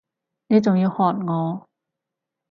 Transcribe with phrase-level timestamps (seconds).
[0.47, 1.69] 你仲要喝我！